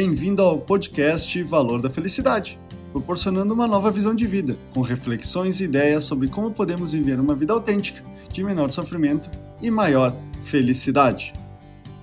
Bem-vindo 0.00 0.42
ao 0.42 0.60
podcast 0.60 1.42
Valor 1.42 1.82
da 1.82 1.90
Felicidade, 1.90 2.56
proporcionando 2.92 3.52
uma 3.52 3.66
nova 3.66 3.90
visão 3.90 4.14
de 4.14 4.28
vida, 4.28 4.56
com 4.72 4.80
reflexões 4.80 5.60
e 5.60 5.64
ideias 5.64 6.04
sobre 6.04 6.28
como 6.28 6.54
podemos 6.54 6.92
viver 6.92 7.18
uma 7.18 7.34
vida 7.34 7.52
autêntica, 7.52 8.00
de 8.32 8.44
menor 8.44 8.70
sofrimento 8.70 9.28
e 9.60 9.72
maior 9.72 10.14
felicidade. 10.44 11.32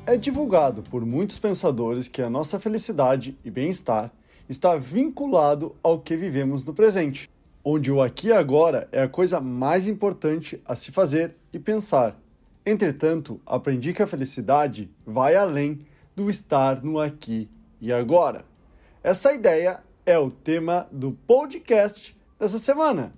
É 0.05 0.17
divulgado 0.17 0.83
por 0.83 1.05
muitos 1.05 1.39
pensadores 1.39 2.09
que 2.09 2.21
a 2.21 2.29
nossa 2.29 2.59
felicidade 2.59 3.37
e 3.45 3.49
bem-estar 3.49 4.11
está 4.49 4.75
vinculado 4.75 5.73
ao 5.81 5.97
que 5.97 6.17
vivemos 6.17 6.65
no 6.65 6.73
presente, 6.73 7.29
onde 7.63 7.89
o 7.93 8.01
aqui 8.01 8.27
e 8.27 8.33
agora 8.33 8.89
é 8.91 9.03
a 9.03 9.07
coisa 9.07 9.39
mais 9.39 9.87
importante 9.87 10.61
a 10.65 10.75
se 10.75 10.91
fazer 10.91 11.33
e 11.53 11.57
pensar. 11.57 12.19
Entretanto, 12.65 13.39
aprendi 13.45 13.93
que 13.93 14.03
a 14.03 14.07
felicidade 14.07 14.91
vai 15.07 15.37
além 15.37 15.79
do 16.13 16.29
estar 16.29 16.83
no 16.83 16.99
aqui 16.99 17.47
e 17.85 17.93
agora. 17.93 18.43
Essa 19.03 19.31
ideia 19.31 19.79
é 20.07 20.17
o 20.17 20.31
tema 20.31 20.87
do 20.91 21.11
podcast 21.11 22.17
dessa 22.39 22.57
semana. 22.57 23.13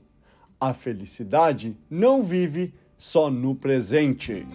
A 0.59 0.73
felicidade 0.73 1.77
não 1.89 2.21
vive 2.21 2.73
só 2.97 3.29
no 3.31 3.55
presente. 3.55 4.45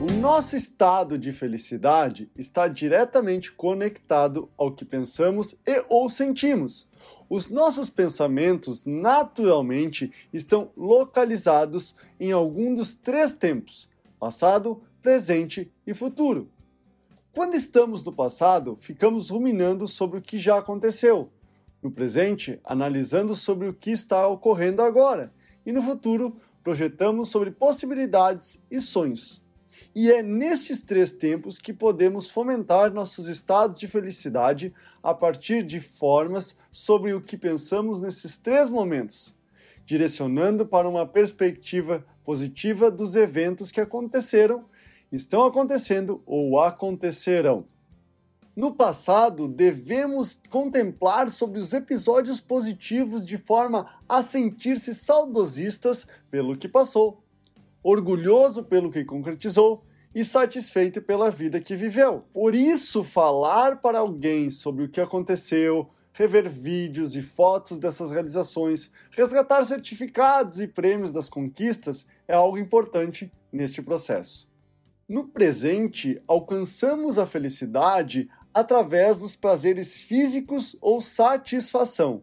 O 0.00 0.12
nosso 0.20 0.54
estado 0.54 1.18
de 1.18 1.32
felicidade 1.32 2.30
está 2.36 2.68
diretamente 2.68 3.50
conectado 3.50 4.48
ao 4.56 4.70
que 4.70 4.84
pensamos 4.84 5.56
e 5.66 5.84
ou 5.88 6.08
sentimos. 6.08 6.86
Os 7.28 7.50
nossos 7.50 7.90
pensamentos 7.90 8.84
naturalmente 8.84 10.12
estão 10.32 10.70
localizados 10.76 11.92
em 12.20 12.30
algum 12.30 12.72
dos 12.72 12.94
três 12.94 13.32
tempos: 13.32 13.90
passado, 14.20 14.80
presente 15.02 15.72
e 15.84 15.92
futuro. 15.92 16.53
Quando 17.34 17.56
estamos 17.56 18.04
no 18.04 18.12
passado, 18.12 18.76
ficamos 18.76 19.30
ruminando 19.30 19.88
sobre 19.88 20.20
o 20.20 20.22
que 20.22 20.38
já 20.38 20.56
aconteceu. 20.56 21.32
No 21.82 21.90
presente, 21.90 22.60
analisando 22.62 23.34
sobre 23.34 23.66
o 23.66 23.74
que 23.74 23.90
está 23.90 24.28
ocorrendo 24.28 24.82
agora. 24.82 25.34
E 25.66 25.72
no 25.72 25.82
futuro, 25.82 26.36
projetamos 26.62 27.30
sobre 27.30 27.50
possibilidades 27.50 28.62
e 28.70 28.80
sonhos. 28.80 29.42
E 29.92 30.12
é 30.12 30.22
nestes 30.22 30.82
três 30.82 31.10
tempos 31.10 31.58
que 31.58 31.72
podemos 31.72 32.30
fomentar 32.30 32.94
nossos 32.94 33.26
estados 33.26 33.80
de 33.80 33.88
felicidade 33.88 34.72
a 35.02 35.12
partir 35.12 35.64
de 35.64 35.80
formas 35.80 36.56
sobre 36.70 37.14
o 37.14 37.20
que 37.20 37.36
pensamos 37.36 38.00
nesses 38.00 38.36
três 38.36 38.70
momentos, 38.70 39.34
direcionando 39.84 40.64
para 40.64 40.88
uma 40.88 41.04
perspectiva 41.04 42.06
positiva 42.24 42.92
dos 42.92 43.16
eventos 43.16 43.72
que 43.72 43.80
aconteceram 43.80 44.66
estão 45.14 45.44
acontecendo 45.44 46.22
ou 46.26 46.60
acontecerão. 46.60 47.64
No 48.56 48.72
passado, 48.72 49.48
devemos 49.48 50.38
contemplar 50.48 51.28
sobre 51.28 51.58
os 51.58 51.72
episódios 51.72 52.38
positivos 52.38 53.26
de 53.26 53.36
forma 53.36 53.90
a 54.08 54.22
sentir-se 54.22 54.94
saudosistas 54.94 56.06
pelo 56.30 56.56
que 56.56 56.68
passou, 56.68 57.20
orgulhoso 57.82 58.62
pelo 58.62 58.90
que 58.90 59.04
concretizou 59.04 59.82
e 60.14 60.24
satisfeito 60.24 61.02
pela 61.02 61.32
vida 61.32 61.60
que 61.60 61.74
viveu. 61.74 62.24
Por 62.32 62.54
isso, 62.54 63.02
falar 63.02 63.80
para 63.80 63.98
alguém 63.98 64.48
sobre 64.50 64.84
o 64.84 64.88
que 64.88 65.00
aconteceu, 65.00 65.90
rever 66.12 66.48
vídeos 66.48 67.16
e 67.16 67.22
fotos 67.22 67.76
dessas 67.76 68.12
realizações, 68.12 68.88
resgatar 69.10 69.64
certificados 69.64 70.60
e 70.60 70.68
prêmios 70.68 71.10
das 71.10 71.28
conquistas 71.28 72.06
é 72.28 72.34
algo 72.34 72.56
importante 72.56 73.32
neste 73.52 73.82
processo. 73.82 74.53
No 75.06 75.28
presente, 75.28 76.22
alcançamos 76.26 77.18
a 77.18 77.26
felicidade 77.26 78.30
através 78.54 79.20
dos 79.20 79.36
prazeres 79.36 80.00
físicos 80.00 80.74
ou 80.80 80.98
satisfação. 80.98 82.22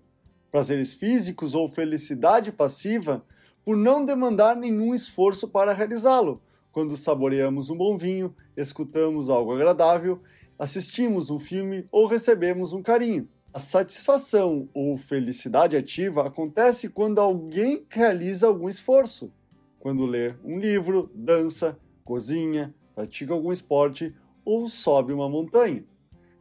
Prazeres 0.52 0.92
físicos 0.92 1.54
ou 1.54 1.68
felicidade 1.68 2.52
passiva 2.52 3.24
por 3.64 3.78
não 3.78 4.04
demandar 4.04 4.56
nenhum 4.56 4.96
esforço 4.96 5.48
para 5.48 5.74
realizá-lo. 5.74 6.42
Quando 6.72 6.98
saboreamos 6.98 7.70
um 7.70 7.78
bom 7.78 7.96
vinho, 7.96 8.36
escutamos 8.58 9.30
algo 9.30 9.54
agradável, 9.54 10.20
assistimos 10.58 11.30
um 11.30 11.38
filme 11.38 11.88
ou 11.92 12.08
recebemos 12.08 12.74
um 12.74 12.82
carinho. 12.82 13.30
A 13.54 13.60
satisfação 13.60 14.68
ou 14.74 14.98
felicidade 14.98 15.78
ativa 15.78 16.26
acontece 16.26 16.90
quando 16.90 17.22
alguém 17.22 17.86
realiza 17.90 18.48
algum 18.48 18.68
esforço. 18.68 19.32
Quando 19.78 20.06
lê 20.06 20.34
um 20.44 20.58
livro, 20.58 21.10
dança, 21.14 21.78
cozinha, 22.02 22.74
pratica 22.94 23.34
algum 23.34 23.52
esporte 23.52 24.16
ou 24.44 24.68
sobe 24.68 25.14
uma 25.14 25.30
montanha. 25.30 25.86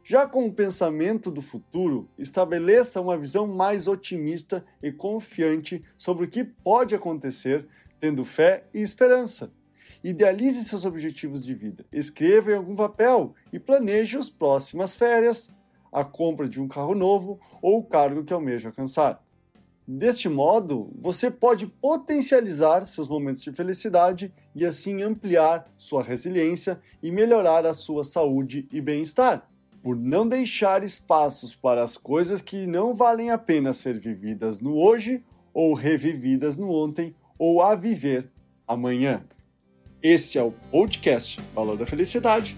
Já 0.03 0.27
com 0.27 0.45
o 0.45 0.53
pensamento 0.53 1.29
do 1.29 1.41
futuro, 1.41 2.09
estabeleça 2.17 2.99
uma 2.99 3.17
visão 3.17 3.45
mais 3.45 3.87
otimista 3.87 4.65
e 4.81 4.91
confiante 4.91 5.83
sobre 5.95 6.25
o 6.25 6.27
que 6.27 6.43
pode 6.43 6.95
acontecer, 6.95 7.67
tendo 7.99 8.25
fé 8.25 8.65
e 8.73 8.81
esperança. 8.81 9.53
Idealize 10.03 10.63
seus 10.63 10.85
objetivos 10.85 11.43
de 11.43 11.53
vida, 11.53 11.85
escreva 11.91 12.51
em 12.51 12.55
algum 12.55 12.75
papel 12.75 13.35
e 13.53 13.59
planeje 13.59 14.17
as 14.17 14.29
próximas 14.29 14.95
férias, 14.95 15.53
a 15.91 16.03
compra 16.03 16.49
de 16.49 16.59
um 16.59 16.67
carro 16.67 16.95
novo 16.95 17.39
ou 17.61 17.77
o 17.79 17.83
cargo 17.83 18.23
que 18.23 18.33
almeja 18.33 18.69
alcançar. 18.69 19.23
Deste 19.93 20.29
modo, 20.29 20.89
você 20.97 21.29
pode 21.29 21.67
potencializar 21.67 22.85
seus 22.85 23.09
momentos 23.09 23.41
de 23.41 23.51
felicidade 23.51 24.33
e 24.55 24.65
assim 24.65 25.01
ampliar 25.01 25.69
sua 25.77 26.01
resiliência 26.01 26.79
e 27.03 27.11
melhorar 27.11 27.65
a 27.65 27.73
sua 27.73 28.05
saúde 28.05 28.69
e 28.71 28.79
bem-estar. 28.79 29.45
Por 29.83 29.97
não 29.97 30.25
deixar 30.25 30.81
espaços 30.81 31.53
para 31.53 31.83
as 31.83 31.97
coisas 31.97 32.39
que 32.39 32.65
não 32.65 32.95
valem 32.95 33.31
a 33.31 33.37
pena 33.37 33.73
ser 33.73 33.99
vividas 33.99 34.61
no 34.61 34.77
hoje 34.77 35.25
ou 35.53 35.73
revividas 35.73 36.55
no 36.55 36.71
ontem 36.71 37.13
ou 37.37 37.61
a 37.61 37.75
viver 37.75 38.31
amanhã. 38.65 39.25
Esse 40.01 40.37
é 40.37 40.41
o 40.41 40.53
podcast 40.71 41.37
Valor 41.53 41.75
da 41.75 41.85
Felicidade. 41.85 42.57